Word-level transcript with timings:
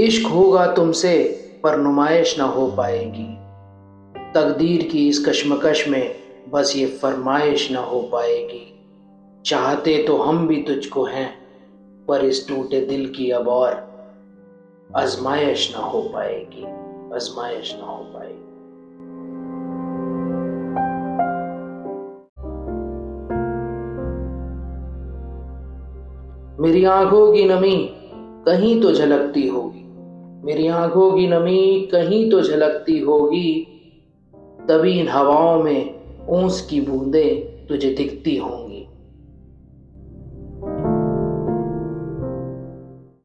इश्क 0.00 0.26
होगा 0.26 0.66
तुमसे, 0.66 1.42
पर 1.62 1.76
नुमाइश 1.76 2.38
ना 2.38 2.44
हो 2.44 2.66
पाएगी। 2.66 3.38
तकदीर 4.34 4.82
की 4.82 5.08
इस 5.08 5.26
कश्मकश 5.26 5.88
में 5.88 6.14
बस 6.52 6.72
ये 6.76 6.86
फरमाइश 6.86 7.70
ना 7.72 7.80
हो 7.80 8.00
पाएगी। 8.00 8.84
चाहते 9.44 10.02
तो 10.02 10.16
हम 10.16 10.48
भी 10.48 10.62
तुझको 10.62 11.04
हैं, 11.04 11.30
पर 12.08 12.24
इस 12.24 12.48
टूटे 12.48 12.80
दिल 12.80 13.06
की 13.08 13.30
अब 13.30 13.48
और 13.48 13.72
आजमाइश 14.96 15.72
ना 15.76 15.82
हो 15.82 16.00
पाएगी, 16.02 16.64
आजमाइश 17.14 17.74
ना 17.78 17.86
हो 17.86 18.04
पाएगी। 18.04 18.42
मेरी 26.62 26.84
आँखों 26.84 27.32
की 27.32 27.44
नमी 27.44 27.76
कहीं 28.46 28.80
तो 28.82 28.92
झलकती 28.92 29.48
होगी। 29.48 29.85
मेरी 30.44 30.66
आँखों 30.66 31.12
की 31.12 31.26
नमी 31.26 31.88
कहीं 31.92 32.30
तो 32.30 32.42
झलकती 32.42 32.98
होगी। 32.98 33.66
तभी 34.68 35.00
इन 35.00 35.08
हवाओं 35.08 35.62
में 35.62 35.94
ऊंस 36.28 36.60
की 36.60 36.80
बूंदें 36.80 37.66
तुझे 37.66 37.90
दिखती 37.90 38.36
होंगी। 38.36 38.86